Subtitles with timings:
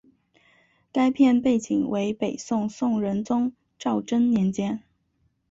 [0.91, 4.81] 该片背景为北宋宋仁宗赵祯年间。